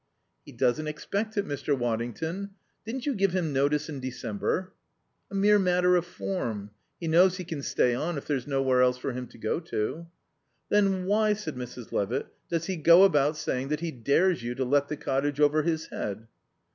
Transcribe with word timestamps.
"He 0.47 0.51
doesn't 0.51 0.87
expect 0.87 1.37
it, 1.37 1.45
Mr. 1.45 1.77
Waddington. 1.77 2.55
Didn't 2.87 3.05
you 3.05 3.13
give 3.13 3.33
him 3.35 3.53
notice 3.53 3.87
in 3.87 3.99
December?" 3.99 4.73
"A 5.29 5.35
mere 5.35 5.59
matter 5.59 5.95
of 5.95 6.07
form. 6.07 6.71
He 6.99 7.07
knows 7.07 7.37
he 7.37 7.43
can 7.43 7.61
stay 7.61 7.93
on 7.93 8.17
if 8.17 8.25
there's 8.25 8.47
nowhere 8.47 8.81
else 8.81 8.97
for 8.97 9.11
him 9.13 9.27
to 9.27 9.37
go 9.37 9.59
to." 9.59 10.07
"Then 10.69 11.05
why," 11.05 11.33
said 11.33 11.55
Mrs. 11.55 11.91
Levitt, 11.91 12.25
"does 12.49 12.65
he 12.65 12.77
go 12.77 13.03
about 13.03 13.37
saying 13.37 13.67
that 13.67 13.81
he 13.81 13.91
dares 13.91 14.41
you 14.41 14.55
to 14.55 14.65
let 14.65 14.87
the 14.87 14.97
cottage 14.97 15.39
over 15.39 15.61
his 15.61 15.85
head?" 15.89 16.25